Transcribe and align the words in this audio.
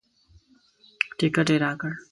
ټکټ 1.17 1.47
یې 1.53 1.57
راکړ. 1.63 1.91